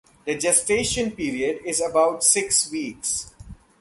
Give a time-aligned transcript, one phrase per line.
[0.25, 3.29] The gestation period is about six weeks.